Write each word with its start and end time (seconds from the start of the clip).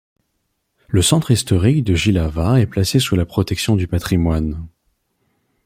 Le 0.87 1.03
centre 1.03 1.29
historique 1.29 1.83
de 1.83 1.93
Jihlava 1.93 2.59
est 2.59 2.65
placé 2.65 2.97
sous 2.99 3.15
la 3.15 3.23
protection 3.23 3.75
du 3.75 3.87
patrimoine. 3.87 4.65